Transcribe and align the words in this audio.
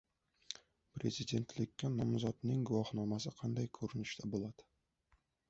Prezidentlikka 0.95 1.91
nomzodning 1.97 2.65
guvohnomasi 2.71 3.35
qanday 3.43 3.71
ko‘rinishda 3.79 4.33
bo‘ladi? 4.35 4.69